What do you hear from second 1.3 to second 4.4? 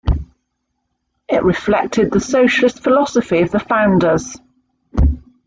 reflected the socialist philosophy of the founders.